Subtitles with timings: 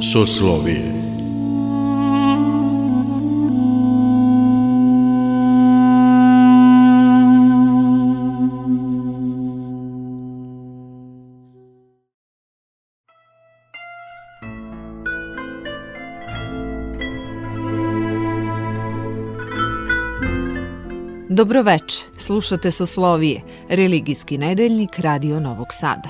[0.00, 1.03] Soslovije
[21.34, 26.08] Dobroveče, slušate Soslovije, religijski nedeljnik Radio Novog Sada.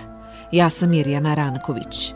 [0.52, 2.12] Ja sam Mirjana Ranković.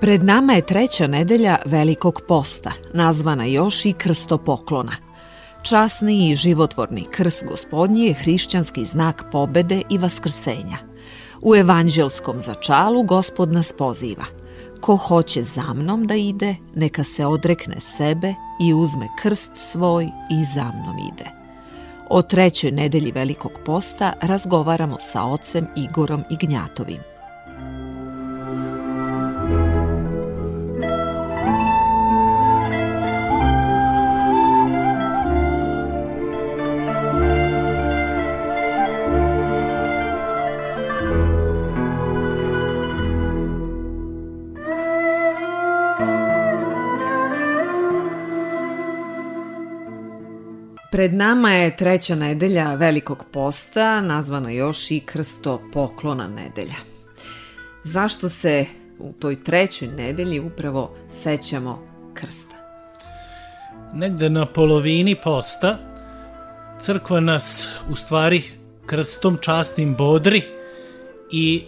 [0.00, 4.92] Pred nama je treća nedelja Velikog posta, nazvana još i krstopoklona.
[5.62, 10.78] Časni i životvorni krst gospodnji je hrišćanski znak pobede i vaskrsenja.
[11.40, 14.24] U evanđelskom začalu gospod nas poziva–
[14.80, 20.44] Ko hoće za mnom da ide, neka se odrekne sebe i uzme krst svoj i
[20.54, 21.30] za mnom ide.
[22.08, 26.98] O trećoj nedelji Velikog posta razgovaramo sa ocem Igorom Ignjatovim.
[51.00, 56.74] Pred nama je treća nedelja Velikog posta, nazvana još i Krsto poklona nedelja.
[57.84, 58.66] Zašto se
[58.98, 62.56] u toj trećoj nedelji upravo sećamo krsta?
[63.94, 65.78] Negde na polovini posta
[66.80, 68.42] crkva nas u stvari
[68.86, 70.42] krstom častnim bodri
[71.32, 71.64] i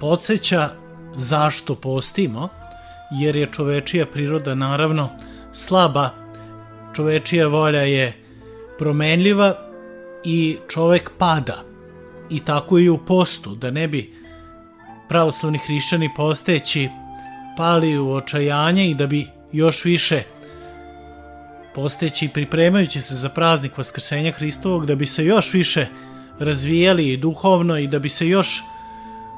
[0.00, 0.68] podsjeća
[1.16, 2.48] zašto postimo,
[3.20, 5.08] jer je čovečija priroda naravno
[5.52, 6.10] slaba,
[6.94, 8.21] čovečija volja je
[8.78, 9.54] promenljiva
[10.24, 11.64] i čovek pada.
[12.30, 14.14] I tako i u postu, da ne bi
[15.08, 16.88] pravoslavni hrišćani posteći
[17.56, 20.22] pali u očajanje i da bi još više
[21.74, 25.86] posteći pripremajući se za praznik Vaskrsenja Hristovog, da bi se još više
[26.38, 28.62] razvijali i duhovno i da bi se još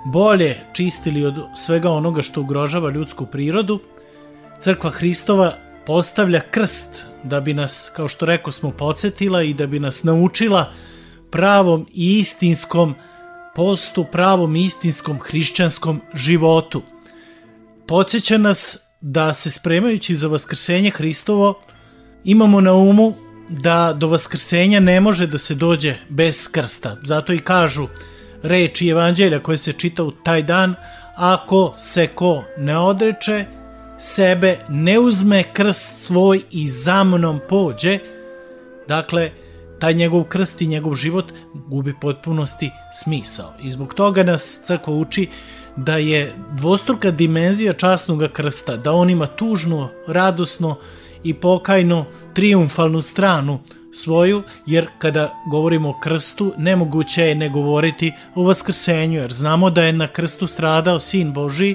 [0.05, 3.81] bolje čistili od svega onoga što ugrožava ljudsku prirodu,
[4.61, 5.53] Crkva Hristova
[5.87, 10.73] postavlja krst da bi nas, kao što rekao smo, podsjetila i da bi nas naučila
[11.31, 12.95] pravom i istinskom
[13.55, 16.83] postu, pravom i istinskom hrišćanskom životu.
[17.87, 21.61] Podsjeća nas da se spremajući za vaskrsenje Hristovo
[22.25, 23.15] imamo na umu
[23.49, 26.97] da do vaskrsenja ne može da se dođe bez krsta.
[27.03, 27.87] Zato i kažu
[28.43, 30.75] reči evanđelja koje se čita u taj dan,
[31.17, 33.45] ako se ko ne odreče,
[33.99, 37.99] sebe, ne uzme krst svoj i za mnom pođe,
[38.88, 39.31] dakle,
[39.81, 41.32] taj njegov krst i njegov život
[41.69, 43.53] gubi potpunosti smisao.
[43.62, 45.28] I zbog toga nas crkva uči
[45.77, 50.75] da je dvostruka dimenzija časnog krsta, da on ima tužnu, radosnu
[51.25, 53.59] i pokajnu, triumfalnu stranu
[53.93, 59.82] svoju, jer kada govorimo o krstu, nemoguće je ne govoriti o vaskrsenju, jer znamo da
[59.82, 61.75] je na krstu stradao Sin Boži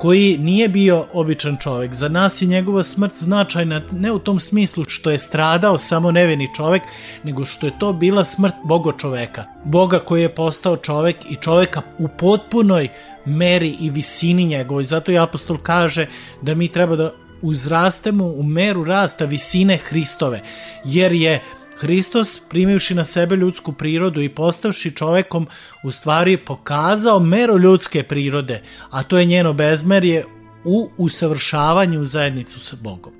[0.00, 1.94] koji nije bio običan čovek.
[1.94, 6.48] Za nas je njegova smrt značajna ne u tom smislu što je stradao samo neveni
[6.56, 6.82] čovek,
[7.22, 9.44] nego što je to bila smrt Boga čoveka.
[9.64, 12.88] Boga koji je postao čovek i čoveka u potpunoj
[13.24, 14.84] meri i visini njegovoj.
[14.84, 16.06] Zato i apostol kaže
[16.42, 17.10] da mi treba da
[17.42, 20.40] uzrastemo u meru rasta visine Hristove,
[20.84, 21.40] jer je
[21.80, 25.46] Hristos, primivši na sebe ljudsku prirodu i postavši čovekom,
[25.84, 30.24] u stvari pokazao mero ljudske prirode, a to je njeno bezmerje
[30.64, 33.12] u usavršavanju zajednicu sa Bogom.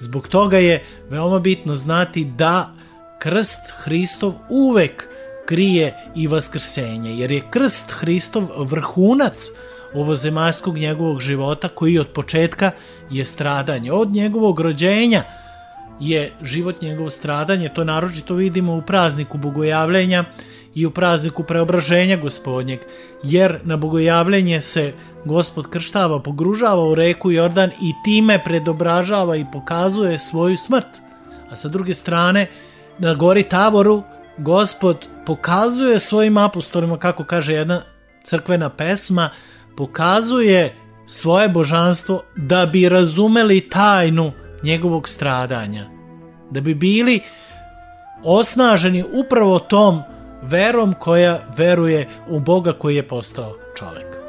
[0.00, 2.74] Zbog toga je veoma bitno znati da
[3.18, 5.08] krst Hristov uvek
[5.46, 9.48] krije i vaskrsenje, jer je krst Hristov vrhunac
[9.94, 12.70] ovozemaljskog njegovog života koji od početka
[13.10, 13.92] je stradanje.
[13.92, 15.41] Od njegovog rođenja
[16.02, 20.24] je život njegovo stradanje, to naročito vidimo u prazniku bogojavljenja
[20.74, 22.80] i u prazniku preobraženja gospodnjeg,
[23.22, 24.92] jer na bogojavljenje se
[25.24, 30.88] gospod krštava, pogružava u reku Jordan i time predobražava i pokazuje svoju smrt.
[31.50, 32.46] A sa druge strane,
[32.98, 34.02] na gori Tavoru,
[34.38, 37.82] gospod pokazuje svojim apostolima, kako kaže jedna
[38.24, 39.30] crkvena pesma,
[39.76, 40.74] pokazuje
[41.06, 44.32] svoje božanstvo da bi razumeli tajnu
[44.62, 45.91] njegovog stradanja
[46.52, 47.20] da bi bili
[48.24, 50.02] osnaženi upravo tom
[50.42, 54.22] verom koja veruje u Boga koji je postao čovek.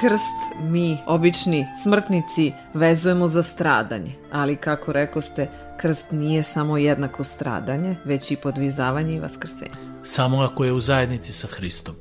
[0.00, 7.24] krst mi, obični smrtnici, vezujemo za stradanje, ali kako reko ste, krst nije samo jednako
[7.24, 9.70] stradanje, već i podvizavanje i vaskrsenje.
[10.02, 11.94] Samo ako je u zajednici sa Hristom.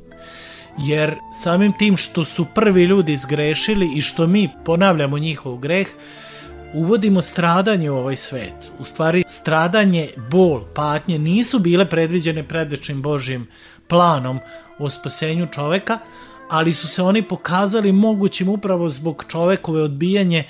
[0.78, 5.88] Jer samim tim što su prvi ljudi zgrešili i što mi ponavljamo njihov greh,
[6.74, 8.72] uvodimo stradanje u ovaj svet.
[8.80, 13.48] U stvari, stradanje, bol, patnje nisu bile predviđene predvečnim Božjim
[13.88, 14.40] planom
[14.80, 16.00] o spasenju čoveka,
[16.50, 20.44] ali su se oni pokazali mogućim upravo zbog čovekove odbijanje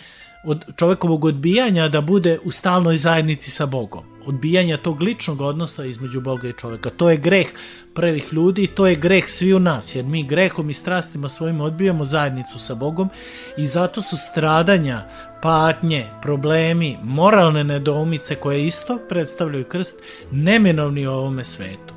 [0.44, 4.04] od čovekovog odbijanja da bude u stalnoj zajednici sa Bogom.
[4.26, 6.90] Odbijanja tog ličnog odnosa između Boga i čoveka.
[6.90, 7.48] To je greh
[7.94, 12.06] prvih ljudi to je greh svi u nas, jer mi grehom i strastima svojim odbijamo
[12.06, 13.10] zajednicu sa Bogom
[13.58, 15.02] i zato su stradanja,
[15.42, 19.96] patnje, problemi, moralne nedoumice koje isto predstavljaju krst
[20.32, 21.94] neminovni u ovome svetu.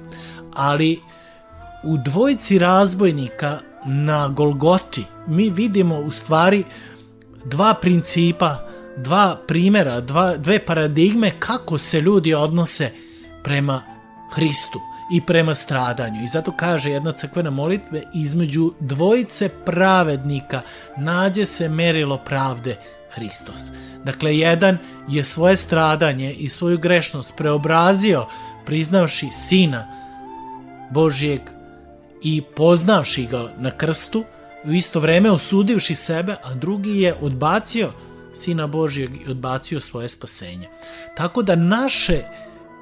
[0.54, 1.00] Ali
[1.84, 6.64] u dvojci razbojnika na Golgoti mi vidimo u stvari
[7.44, 8.58] dva principa,
[8.96, 12.90] dva primera, dva, dve paradigme kako se ljudi odnose
[13.44, 13.82] prema
[14.32, 14.80] Hristu
[15.12, 16.24] i prema stradanju.
[16.24, 20.60] I zato kaže jedna crkvena molitve, između dvojice pravednika
[20.96, 22.76] nađe se merilo pravde
[23.10, 23.60] Hristos.
[24.04, 24.78] Dakle, jedan
[25.08, 28.26] je svoje stradanje i svoju grešnost preobrazio
[28.64, 29.86] priznavši Sina
[30.90, 31.40] Božijeg
[32.22, 34.24] i poznavši ga na krstu,
[34.64, 37.92] u isto vreme osudivši sebe, a drugi je odbacio
[38.34, 40.68] Sina Božijeg i odbacio svoje spasenje.
[41.16, 42.22] Tako da naše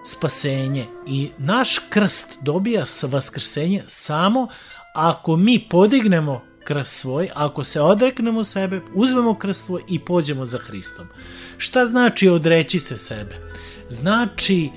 [0.07, 4.49] spasenje i naš krst dobija vaskrsenje samo
[4.95, 10.59] ako mi podignemo krst svoj, ako se odreknemo sebe, uzmemo krst svoj i pođemo za
[10.59, 11.07] Hristom.
[11.59, 13.37] Šta znači odreći se sebe?
[13.89, 14.71] Znači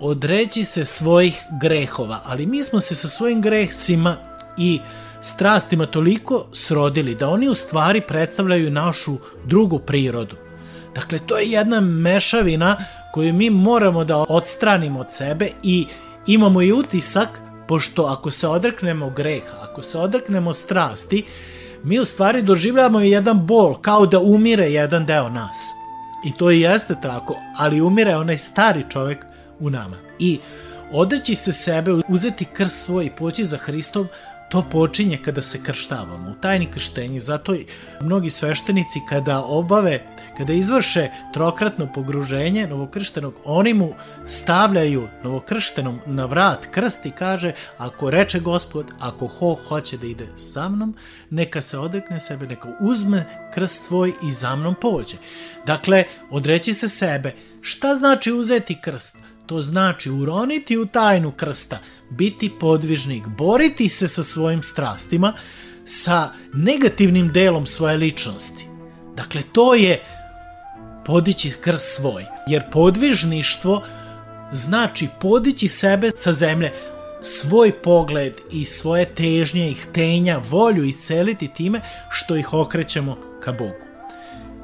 [0.00, 4.16] odreći se svojih grehova, ali mi smo se sa svojim grehcima
[4.58, 4.80] i
[5.20, 10.36] strastima toliko srodili da oni u stvari predstavljaju našu drugu prirodu.
[10.94, 12.76] Dakle, to je jedna mešavina
[13.12, 15.86] koju mi moramo da odstranimo od sebe i
[16.26, 17.28] imamo i utisak,
[17.68, 21.24] pošto ako se odreknemo greha, ako se odreknemo strasti,
[21.82, 25.56] mi u stvari doživljamo jedan bol, kao da umire jedan deo nas.
[26.24, 29.27] I to i jeste tako, ali umire onaj stari čovek
[29.60, 29.96] u nama.
[30.18, 30.38] I
[30.92, 34.08] odreći se sebe, uzeti krst svoj i poći za Hristom,
[34.48, 37.66] to počinje kada se krštavamo, u tajni krštenji, zato i
[38.00, 40.06] mnogi sveštenici kada obave,
[40.36, 43.94] kada izvrše trokratno pogruženje novokrštenog, oni mu
[44.26, 50.28] stavljaju novokrštenom na vrat krst i kaže, ako reče gospod, ako ho hoće da ide
[50.36, 50.94] sa mnom,
[51.30, 55.16] neka se odrekne sebe, neka uzme krst svoj i za mnom pođe.
[55.66, 57.34] Dakle, odreći se sebe.
[57.60, 59.16] Šta znači uzeti krst?
[59.48, 61.78] To znači uroniti u tajnu krsta,
[62.10, 65.32] biti podvižnik, boriti se sa svojim strastima,
[65.84, 68.64] sa negativnim delom svoje ličnosti.
[69.16, 70.02] Dakle, to je
[71.06, 72.24] podići krst svoj.
[72.46, 73.82] Jer podvižništvo
[74.52, 76.72] znači podići sebe sa zemlje,
[77.22, 81.80] svoj pogled i svoje težnje i htenja, volju isceliti time
[82.10, 83.88] što ih okrećemo ka Bogu.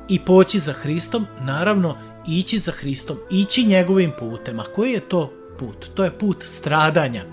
[0.08, 4.60] I poći za Hristom, naravno, ići za Hristom, ići njegovim putem.
[4.60, 5.86] A koji je to put?
[5.94, 7.24] To je put stradanja,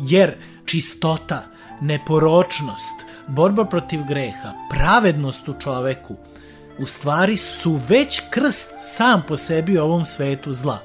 [0.00, 0.34] jer
[0.64, 1.42] čistota,
[1.80, 2.94] neporočnost,
[3.28, 6.16] borba protiv greha, pravednost u čoveku,
[6.78, 10.78] u stvari su već krst sam po sebi u ovom svetu zla.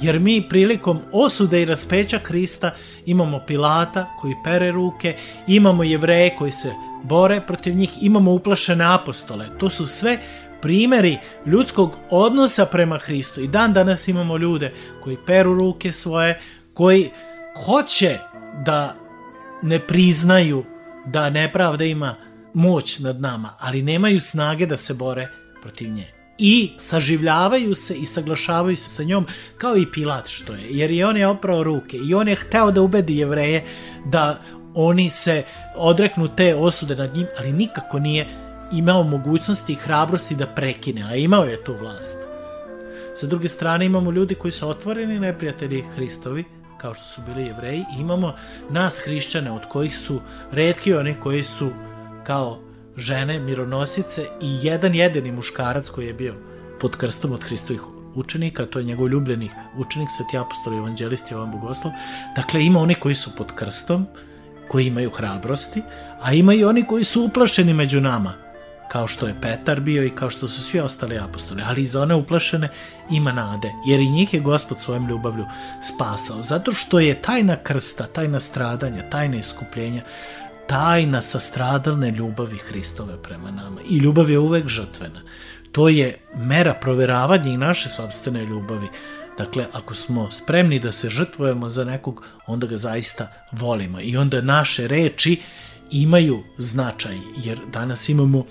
[0.00, 2.70] Jer mi prilikom osude i raspeća Hrista
[3.06, 5.16] imamo Pilata koji pere ruke,
[5.46, 9.46] imamo jevreje koji se bore protiv njih, imamo uplašene apostole.
[9.58, 10.18] To su sve
[10.66, 13.40] primeri ljudskog odnosa prema Hristu.
[13.40, 16.40] I dan danas imamo ljude koji peru ruke svoje,
[16.74, 17.10] koji
[17.64, 18.18] hoće
[18.64, 18.96] da
[19.62, 20.64] ne priznaju
[21.06, 22.14] da nepravda ima
[22.54, 25.28] moć nad nama, ali nemaju snage da se bore
[25.62, 26.06] protiv nje.
[26.38, 29.26] I saživljavaju se i saglašavaju se sa njom
[29.58, 32.70] kao i Pilat što je, jer i on je oprao ruke i on je hteo
[32.70, 33.64] da ubedi jevreje
[34.06, 34.42] da
[34.74, 35.44] oni se
[35.76, 41.16] odreknu te osude nad njim, ali nikako nije imao mogućnosti i hrabrosti da prekine, a
[41.16, 42.18] imao je tu vlast.
[43.14, 46.44] Sa druge strane imamo ljudi koji su otvoreni neprijatelji Hristovi,
[46.78, 48.34] kao što su bili jevreji, i imamo
[48.70, 50.20] nas hrišćane od kojih su
[50.52, 51.70] redki oni koji su
[52.24, 52.58] kao
[52.96, 56.34] žene, mironosice i jedan jedini muškarac koji je bio
[56.80, 57.80] pod krstom od Hristovih
[58.14, 61.92] učenika, to je njegov ljubljeni učenik, sveti apostol i evanđelisti Jovan Bogoslav.
[62.36, 64.06] Dakle, ima oni koji su pod krstom,
[64.68, 65.82] koji imaju hrabrosti,
[66.20, 68.32] a ima i oni koji su uplašeni među nama,
[68.88, 72.02] kao što je Petar bio i kao što su svi ostali apostoli, ali i za
[72.02, 72.68] one uplašene
[73.10, 75.44] ima nade, jer i njih je gospod svojom ljubavlju
[75.82, 80.02] spasao, zato što je tajna krsta, tajna stradanja, tajna iskupljenja,
[80.66, 83.80] tajna sastradalne ljubavi Hristove prema nama.
[83.90, 85.20] I ljubav je uvek žrtvena.
[85.72, 88.88] To je mera proveravanja i naše sobstvene ljubavi.
[89.38, 94.00] Dakle, ako smo spremni da se žrtvujemo za nekog, onda ga zaista volimo.
[94.00, 95.40] I onda naše reči
[95.90, 98.44] imaju značaj, jer danas imamo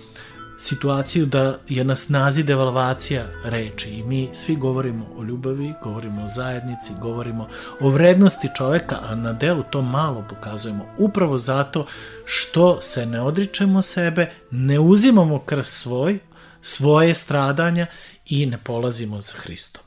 [0.58, 6.28] situaciju da je na snazi devalvacija reči i mi svi govorimo o ljubavi, govorimo o
[6.28, 7.48] zajednici, govorimo
[7.80, 11.86] o vrednosti čoveka, a na delu to malo pokazujemo upravo zato
[12.26, 16.20] što se ne odričemo sebe, ne uzimamo krst svoj,
[16.62, 17.86] svoje stradanja
[18.30, 19.85] i ne polazimo za Hristom.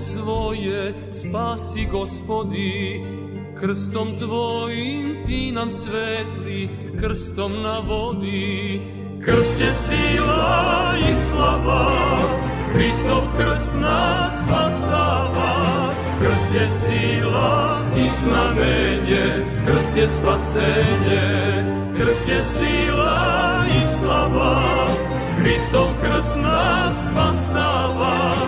[0.00, 3.02] Svoje spasi gospodi,
[3.60, 6.68] krstom tvojim ti nam svetli,
[7.00, 8.80] krstom na vodi.
[9.24, 12.18] Krst je sila i slava,
[12.72, 15.64] Hristov krst nas spasava.
[16.20, 21.28] Krst je sila i znamenje, krst je spasenje.
[21.96, 24.86] Krst je sila i slava,
[25.36, 28.47] Hristov krst nas spasava.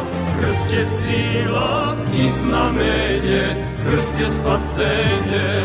[0.50, 3.42] Krst je sila i znamenje,
[3.83, 5.61] krst je spasenje.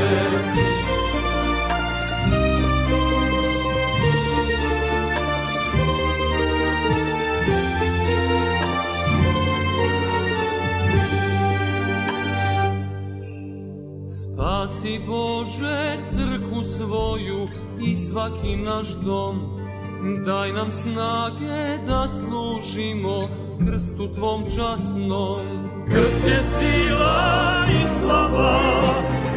[14.10, 17.48] Spasi Bože crkvu svoju
[17.82, 19.40] i svaki naš dom,
[20.26, 25.40] daj nam snage da služimo krstu tvom časnom.
[25.90, 28.82] Krst je sila i slava,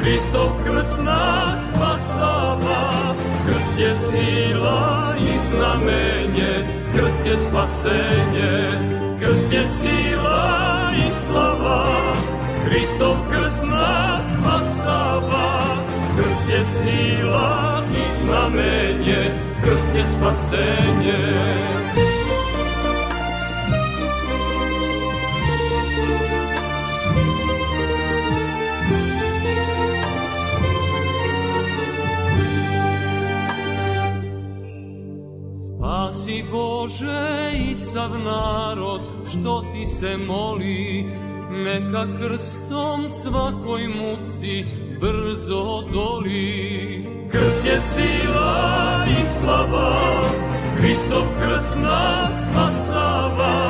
[0.00, 3.14] Hristov krst nas spasava.
[3.46, 8.78] Krst je sila i znamenje, krst je spasenje.
[9.20, 12.14] Krst je sila i slava,
[12.64, 15.60] Hristov krst nas spasava.
[16.16, 19.30] Krst je sila i znamenje,
[19.64, 22.07] krst je spasenje.
[36.50, 39.00] Bože i sav narod
[39.30, 41.04] što ti se moli,
[41.50, 44.64] neka krstom svakoj muci
[45.00, 47.04] brzo doli.
[47.30, 50.22] Krst je sila i slava,
[50.76, 53.68] Hristov krst nas spasava.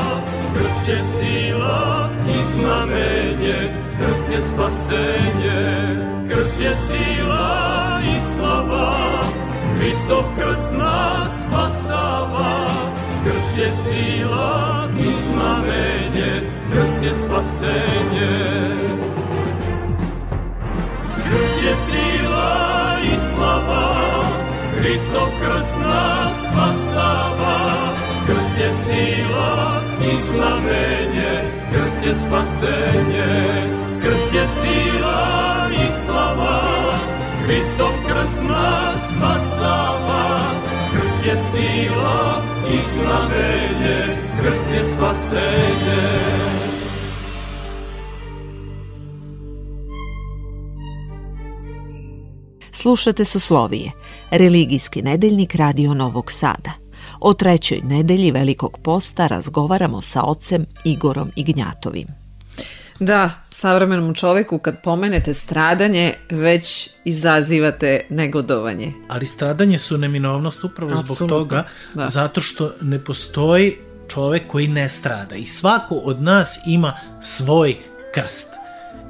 [0.54, 5.97] Krst je sila i znamenje, krst je spasenje.
[6.28, 9.23] Krst je sila i slava,
[9.78, 12.67] Hristov krst nas spasava,
[13.58, 18.74] krst je sila i znamenje, krst je spasenje.
[21.14, 24.22] Krst je sila i slava,
[24.76, 27.70] Hristov krst nas spasava,
[28.26, 33.66] krst je sila i znamenje, krst je spasenje.
[34.02, 36.92] Krst je sila i slava,
[37.46, 40.38] Hristov krst nas spasava,
[40.92, 46.28] krst je sila i znamenje, krst je spasenje.
[52.72, 53.92] Slušate Soslovije,
[54.30, 56.70] religijski nedeljnik Radio Novog Sada.
[57.20, 62.17] O trećoj nedelji Velikog posta razgovaramo sa ocem Igorom Ignjatovim.
[63.00, 68.93] Da, savremenom čoveku kad pomenete stradanje već izazivate negodovanje.
[69.09, 71.14] Ali stradanje su neminovnost upravo Absolutno.
[71.14, 71.64] zbog toga,
[71.95, 72.05] da.
[72.05, 73.76] zato što ne postoji
[74.09, 77.76] čovek koji ne strada i svako od nas ima svoj
[78.14, 78.57] krst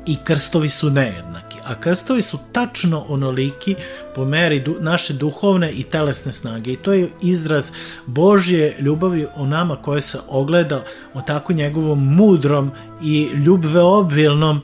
[0.09, 3.75] i krstovi su nejednaki, a krstovi su tačno onoliki
[4.15, 7.73] po meri du, naše duhovne i telesne snage i to je izraz
[8.07, 10.85] Božje ljubavi o nama koje se ogleda
[11.15, 12.71] o tako njegovom mudrom
[13.03, 14.61] i ljubveobilnom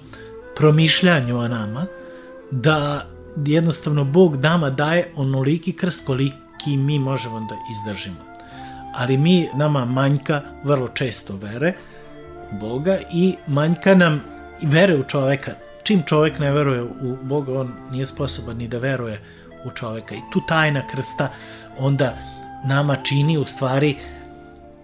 [0.57, 1.87] promišljanju o nama,
[2.51, 3.07] da
[3.47, 8.17] jednostavno Bog nama daje onoliki krst koliki mi možemo da izdržimo.
[8.95, 11.73] Ali mi, nama manjka vrlo često vere
[12.61, 14.34] Boga i manjka nam
[14.67, 15.55] vere u čoveka
[15.85, 19.21] čim čovek ne veruje u Boga, on nije sposoban ni da veruje
[19.65, 20.15] u čoveka.
[20.15, 21.29] I tu tajna krsta
[21.79, 22.17] onda
[22.65, 23.97] nama čini u stvari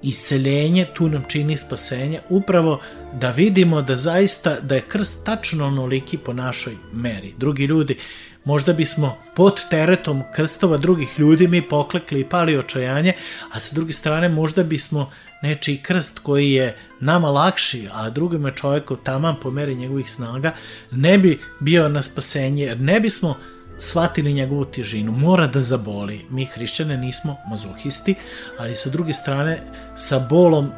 [0.02, 2.80] isceljenje, tu nam čini spasenje, upravo
[3.12, 7.34] da vidimo da zaista da je krst tačno onoliki po našoj meri.
[7.38, 7.96] Drugi ljudi,
[8.44, 13.12] možda bismo pod teretom krstova drugih ljudi mi poklekli i pali očajanje,
[13.52, 15.10] a sa druge strane možda bismo
[15.42, 20.52] nečiji krst koji je nama lakši, a drugima čoveku taman po meri njegovih snaga,
[20.90, 23.36] ne bi bio na spasenje, jer ne bismo
[23.78, 25.12] shvatili njegovu težinu.
[25.12, 26.26] Mora da zaboli.
[26.30, 28.14] Mi hrišćane nismo mazohisti,
[28.58, 29.62] ali sa druge strane
[29.96, 30.70] sa bolom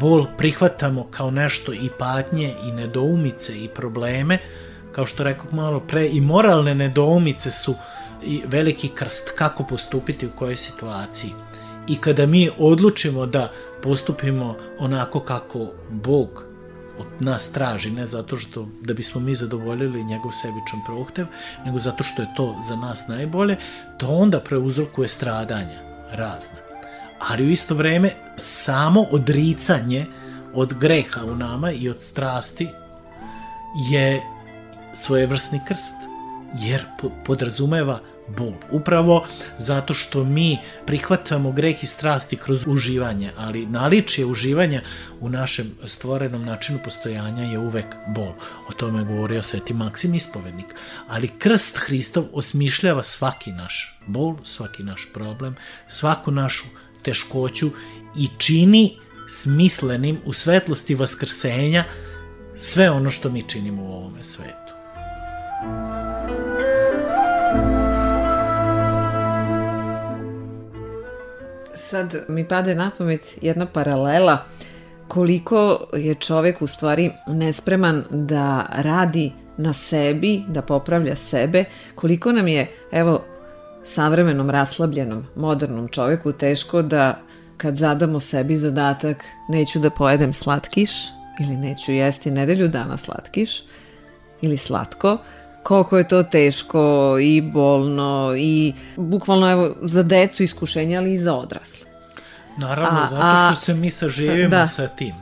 [0.00, 4.38] bol prihvatamo kao nešto i patnje i nedoumice i probleme,
[4.98, 7.74] kao što rekao malo pre, i moralne nedoumice su
[8.22, 11.30] i veliki krst kako postupiti u kojoj situaciji.
[11.88, 13.52] I kada mi odlučimo da
[13.82, 16.44] postupimo onako kako Bog
[16.98, 21.26] od nas traži, ne zato što da bismo mi zadovoljili njegov sebičan prohtev,
[21.64, 23.56] nego zato što je to za nas najbolje,
[23.98, 25.78] to onda preuzrokuje stradanja
[26.12, 26.58] razna.
[27.28, 30.06] Ali u isto vreme samo odricanje
[30.54, 32.68] od greha u nama i od strasti
[33.90, 34.37] je
[34.94, 35.94] svojevrsni krst,
[36.60, 36.84] jer
[37.24, 38.00] podrazumeva
[38.36, 38.52] bol.
[38.70, 39.26] Upravo
[39.58, 44.82] zato što mi prihvatamo greh i strasti kroz uživanje, ali naličje uživanja
[45.20, 48.32] u našem stvorenom načinu postojanja je uvek bol.
[48.68, 50.66] O tome je govorio sveti Maksim ispovednik.
[51.08, 55.56] Ali krst Hristov osmišljava svaki naš bol, svaki naš problem,
[55.88, 56.64] svaku našu
[57.02, 57.70] teškoću
[58.16, 58.96] i čini
[59.28, 61.84] smislenim u svetlosti vaskrsenja
[62.56, 64.67] sve ono što mi činimo u ovome svetu.
[71.90, 74.44] Sad mi pade na pamet jedna paralela
[75.08, 82.48] koliko je čovek u stvari nespreman da radi na sebi, da popravlja sebe, koliko nam
[82.48, 83.24] je, evo,
[83.84, 87.18] savremenom, raslabljenom, modernom čoveku teško da
[87.56, 90.90] kad zadamo sebi zadatak neću da pojedem slatkiš
[91.40, 93.62] ili neću jesti nedelju dana slatkiš
[94.40, 95.18] ili slatko,
[95.68, 101.34] koliko je to teško i bolno i bukvalno evo za decu iskušenja, ali i za
[101.34, 101.86] odrasle.
[102.58, 104.66] Naravno, a, zato što se mi saživimo da.
[104.66, 105.14] sa tim.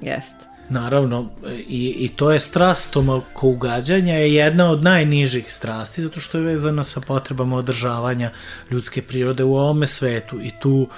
[0.00, 0.47] Jeste.
[0.70, 1.30] Naravno,
[1.68, 6.44] i, i to je strast tomako ugađanja je jedna od najnižih strasti, zato što je
[6.44, 8.30] vezana sa potrebama održavanja
[8.70, 10.88] ljudske prirode u ovome svetu i tu,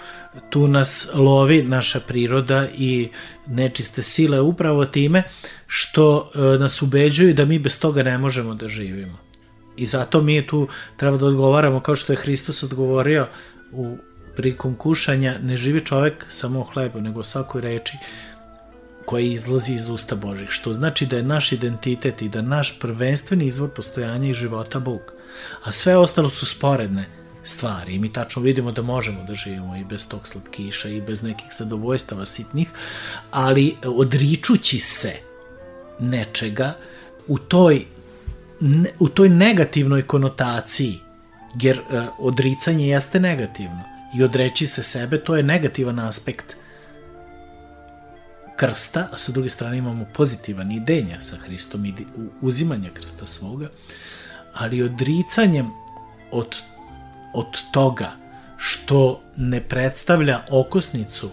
[0.51, 3.09] tu nas lovi naša priroda i
[3.47, 5.23] nečiste sile upravo time
[5.67, 9.19] što e, nas ubeđuju da mi bez toga ne možemo da živimo.
[9.77, 13.27] I zato mi tu treba da odgovaramo kao što je Hristos odgovorio
[13.73, 13.97] u
[14.37, 17.97] prikom kušanja ne živi čovek samo o hlebu, nego o svakoj reči
[19.05, 23.47] koja izlazi iz usta Božih, što znači da je naš identitet i da naš prvenstveni
[23.47, 25.13] izvor postojanja i života Bog.
[25.65, 27.05] A sve ostalo su sporedne
[27.45, 31.23] stvari i mi tačno vidimo da možemo da živimo i bez tog slatkiša i bez
[31.23, 32.69] nekih zadovoljstava sitnih,
[33.31, 35.13] ali odričući se
[35.99, 36.75] nečega
[37.29, 37.85] u toj,
[38.99, 40.99] u toj negativnoj konotaciji,
[41.61, 43.83] jer uh, odricanje jeste negativno
[44.15, 46.57] i odreći se sebe, to je negativan aspekt
[48.61, 51.95] krsta, a sa druge strane imamo pozitivan idenja sa Hristom i
[52.41, 53.71] uzimanja krsta svoga,
[54.55, 55.71] ali odricanjem
[56.31, 56.57] od,
[57.35, 58.13] od toga
[58.57, 61.31] što ne predstavlja okosnicu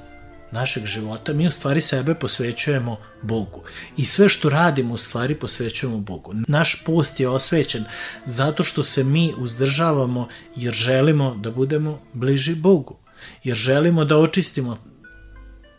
[0.52, 3.62] našeg života, mi u stvari sebe posvećujemo Bogu.
[3.98, 6.34] I sve što radimo u stvari posvećujemo Bogu.
[6.48, 7.86] Naš post je osvećen
[8.26, 12.96] zato što se mi uzdržavamo jer želimo da budemo bliži Bogu.
[13.44, 14.78] Jer želimo da očistimo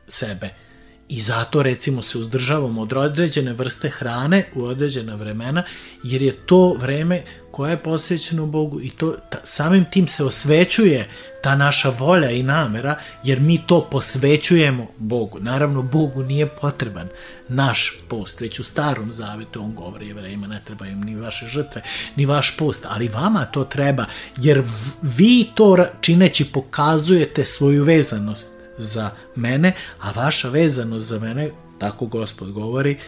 [0.09, 0.68] sebe
[1.09, 5.63] I zato recimo se uzdržavamo od određene vrste hrane u određena vremena,
[6.03, 11.09] jer je to vreme koje je posvećeno Bogu i to ta, samim tim se osvećuje
[11.43, 15.39] ta naša volja i namera, jer mi to posvećujemo Bogu.
[15.41, 17.09] Naravno, Bogu nije potreban
[17.49, 21.83] naš post, već u starom zavetu on govori jevrejima, ne treba im ni vaše žrtve,
[22.17, 24.05] ni vaš post, ali vama to treba,
[24.37, 24.63] jer
[25.03, 32.53] vi to čineći pokazujete svoju vezanost za mene, a vaša vezanost za mene, tako gospod
[32.53, 32.99] govori,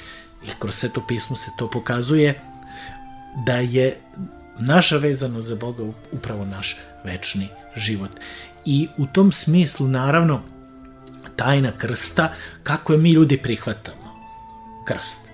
[0.44, 2.40] i kroz sveto pismo se to pokazuje,
[3.46, 4.00] da je
[4.58, 8.10] naša vezanost za Boga upravo naš večni život.
[8.64, 10.42] I u tom smislu, naravno,
[11.36, 14.00] tajna krsta, kako je mi ljudi prihvatamo
[14.86, 15.28] krst.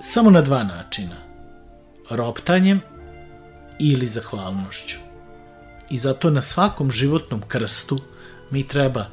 [0.00, 1.16] Samo na dva načina.
[2.10, 2.80] Roptanjem
[3.78, 4.98] ili zahvalnošću.
[5.90, 7.98] I zato na svakom životnom krstu
[8.52, 9.06] mi treba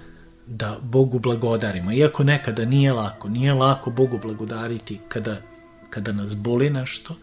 [0.47, 1.91] da Bogu blagodarimo.
[1.91, 5.41] Iako nekada nije lako, nije lako Bogu blagodariti kada
[5.89, 7.15] kada nas boli nešto,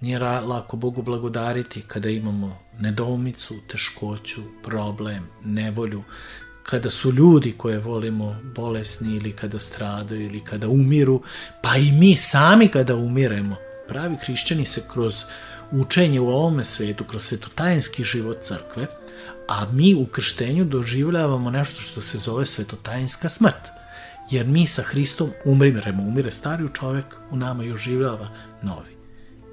[0.00, 6.02] nije lako Bogu blagodariti kada imamo nedoumicu, teškoću, problem, nevolju,
[6.62, 11.22] kada su ljudi koje volimo bolesni ili kada stradaju ili kada umiru,
[11.62, 13.56] pa i mi sami kada umiremo.
[13.88, 15.24] Pravi hrišćani se kroz
[15.72, 18.86] učenje u ovome svetu, kroz svetotajenski život crkve,
[19.48, 23.68] a mi u krštenju doživljavamo nešto što se zove svetotajenska smrt.
[24.30, 28.28] Jer mi sa Hristom umriremo, umire stari čovek, u nama i oživljava
[28.62, 28.96] novi.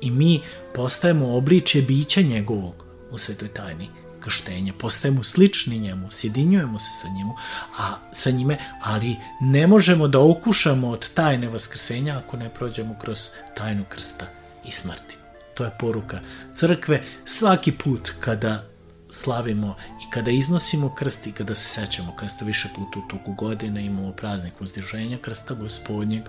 [0.01, 0.41] I mi
[0.75, 7.35] postajemo obličje bića njegovog u svetoj tajni krštenja, postajemo slični njemu, sjedinjujemo se sa njemu,
[7.77, 13.29] a sa njime, ali ne možemo da okušamo od tajne vaskrsenja ako ne prođemo kroz
[13.57, 14.25] tajnu krsta
[14.65, 15.24] i smrti.
[15.55, 16.19] To je poruka
[16.53, 18.63] crkve svaki put kada
[19.09, 19.75] slavimo
[20.07, 24.11] i kada iznosimo krst i kada se sećamo krsta više puta u toku godine, imamo
[24.11, 26.23] praznik uzdiženja krsta gospodnjeg,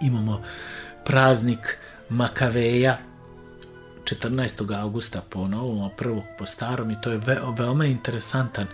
[0.00, 0.42] imamo
[1.04, 2.98] praznik Makaveja,
[4.04, 4.80] 14.
[4.80, 8.66] augusta po novom, a prvog po starom i to je ve veoma interesantan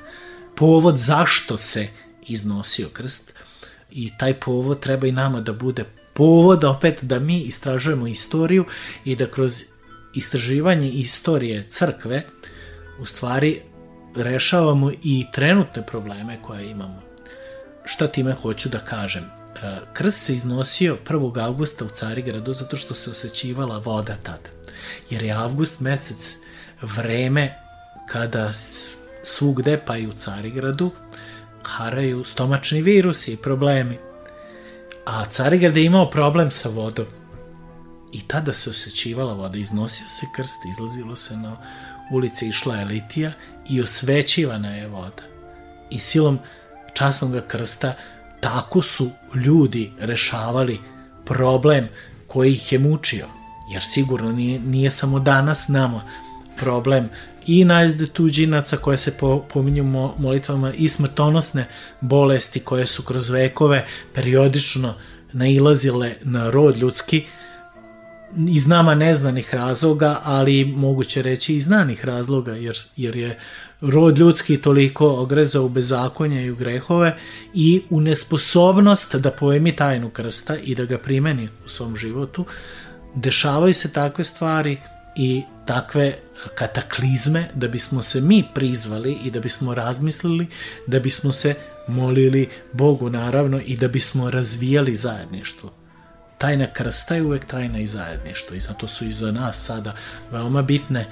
[0.57, 1.89] povod zašto se
[2.27, 3.33] iznosio krst
[3.91, 5.85] i taj povod treba i nama da bude
[6.21, 8.65] povod opet da mi istražujemo istoriju
[9.05, 9.65] i da kroz
[10.15, 12.23] istraživanje istorije crkve
[12.99, 13.61] u stvari
[14.17, 17.03] rešavamo i trenutne probleme koje imamo.
[17.85, 19.23] Šta time hoću da kažem?
[19.23, 19.29] E,
[19.93, 21.45] krst se iznosio 1.
[21.45, 24.51] augusta u Carigradu zato što se osjećivala voda tada
[25.11, 26.37] jer je avgust mesec
[26.83, 27.55] vreme
[28.09, 28.53] kada
[29.23, 30.91] svugde, pa i u Carigradu,
[31.63, 34.10] haraju stomačni virusi i problemi.
[35.11, 37.07] A Carigrad je imao problem sa vodom.
[38.13, 41.57] I tada se osjećivala voda, iznosio se krst, izlazilo se na
[42.11, 43.33] ulice, išla je litija
[43.69, 45.23] i osvećivana je voda.
[45.91, 46.39] I silom
[46.95, 47.95] časnog krsta
[48.41, 50.79] tako su ljudi rešavali
[51.25, 51.89] problem
[52.27, 53.27] koji ih je mučio
[53.73, 56.03] jer sigurno nije, nije samo danas nama
[56.57, 57.09] problem
[57.51, 61.67] i najzde tuđinaca koje se po, pominju mo, molitvama i smrtonosne
[62.01, 64.95] bolesti koje su kroz vekove periodično
[65.33, 67.25] nailazile na rod ljudski
[68.49, 73.39] iz nama neznanih razloga, ali moguće reći i znanih razloga, jer, jer je
[73.81, 77.17] rod ljudski toliko ogrezao u bezakonje i u grehove
[77.55, 82.45] i u nesposobnost da pojemi tajnu krsta i da ga primeni u svom životu,
[83.15, 84.79] dešavaju se takve stvari
[85.17, 86.19] i takve
[86.55, 90.47] kataklizme da bismo se mi prizvali i da bismo razmislili,
[90.87, 91.55] da bismo se
[91.89, 95.73] molili Bogu naravno i da bismo razvijali zajedništvo.
[96.39, 99.95] Tajna krsta je uvek tajna i zajedništvo i zato su i za nas sada
[100.31, 101.07] veoma bitne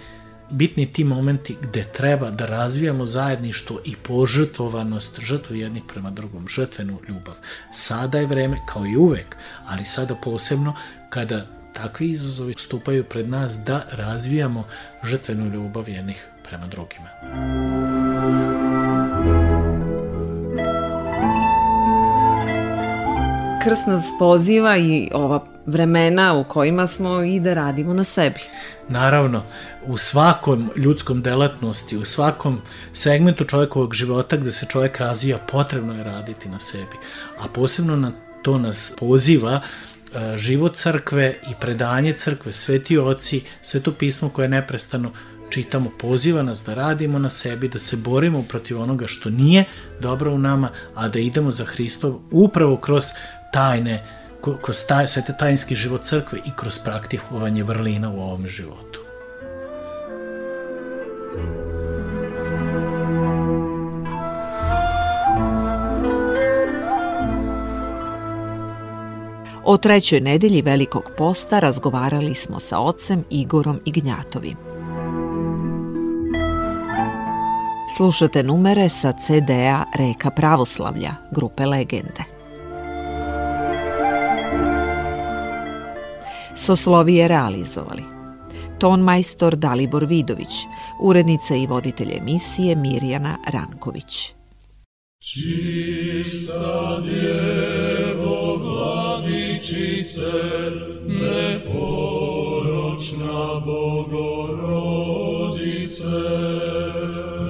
[0.51, 7.01] bitni ti momenti gde treba da razvijamo zajedništvo i požrtvovanost, žrtvu jednih prema drugom, žrtvenu
[7.09, 7.35] ljubav.
[7.73, 10.75] Sada je vreme, kao i uvek, ali sada posebno
[11.11, 14.65] kada takvi izazovi stupaju pred nas da razvijamo
[15.05, 17.09] žrtvenu ljubav jednih prema drugima.
[23.65, 28.41] Krst nas poziva i ova vremena u kojima smo i da radimo na sebi.
[28.89, 29.43] Naravno,
[29.87, 32.61] u svakom ljudskom delatnosti, u svakom
[32.93, 36.97] segmentu čovjekovog života gde se čovjek razvija, potrebno je raditi na sebi.
[37.39, 39.61] A posebno na to nas poziva
[40.37, 45.13] život crkve i predanje crkve, sveti oci, sveto pismo koje neprestano
[45.51, 49.65] čitamo, poziva nas da radimo na sebi, da se borimo protiv onoga što nije
[50.01, 53.05] dobro u nama, a da idemo za Hristov upravo kroz
[53.53, 54.07] tajne,
[54.63, 59.01] kroz taj, svete tajnski život crkve i kroz praktikovanje vrlina u ovom životu.
[69.71, 74.57] O trećoj nedelji Velikog posta razgovarali smo sa ocem Igorom Ignjatovim.
[77.97, 82.25] Slušate numere sa CD-a Reka pravoslavlja, grupe Legende.
[86.57, 88.03] Soslovi je realizovali.
[88.79, 90.65] Ton majstor Dalibor Vidović,
[91.03, 94.33] urednica i voditelj emisije Mirjana Ranković.
[95.21, 98.08] Čista djevo
[99.59, 100.71] Vodičice,
[101.07, 102.19] neporočna
[103.67, 104.47] Bogorodice,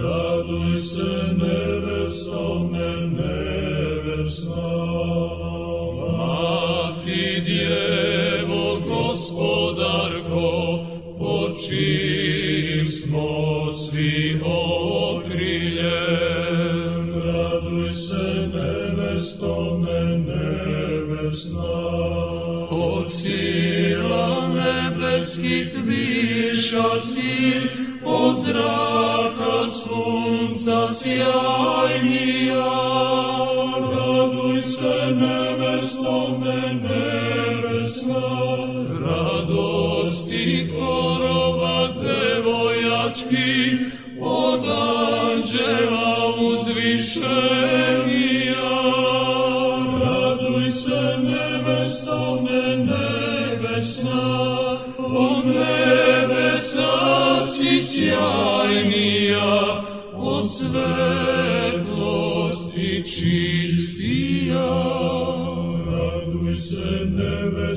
[0.03, 4.73] raduj se nevesto me nevesna.
[6.01, 10.49] Mati Djevo, gospodarko,
[11.18, 14.40] pod čim smo svi
[15.14, 15.92] okriljem,
[17.25, 19.78] raduj se nevesto
[25.19, 27.65] niebieskich wisza sil,
[28.05, 32.71] od zraka słońca siajnia.
[33.91, 35.88] Raduj se, nebes,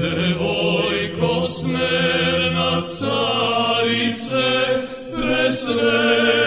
[0.00, 4.48] Devojko smerna carice,
[5.16, 6.39] presve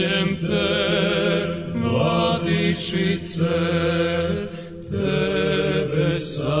[0.00, 3.52] Credem Te, Vladičice,
[4.90, 6.59] Tebe sam.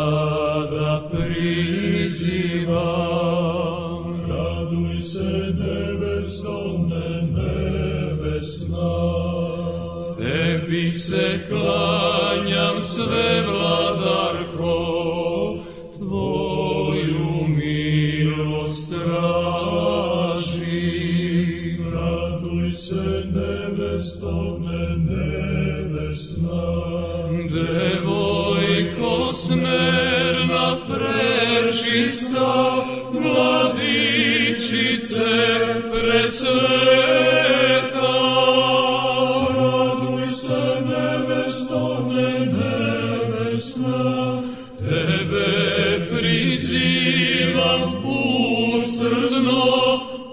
[49.00, 49.62] milosrdno,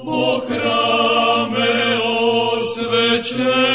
[0.06, 2.00] o hrame
[2.54, 3.67] osvećen.